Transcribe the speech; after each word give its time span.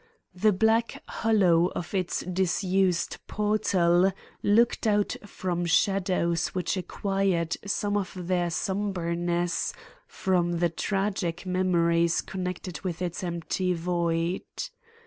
The 0.33 0.51
black 0.51 1.03
hollow 1.07 1.67
of 1.75 1.93
its 1.93 2.21
disused 2.21 3.17
portal 3.27 4.11
looked 4.41 4.87
out 4.87 5.15
from 5.27 5.67
shadows 5.67 6.47
which 6.55 6.75
acquired 6.75 7.55
some 7.67 7.95
of 7.95 8.11
their 8.17 8.49
somberness 8.49 9.73
from 10.07 10.53
the 10.57 10.69
tragic 10.69 11.45
memories 11.45 12.21
connected 12.21 12.81
with 12.81 12.99
its 12.99 13.23
empty 13.23 13.73
void. 13.73 14.41